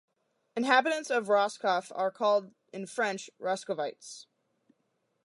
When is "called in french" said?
2.09-3.29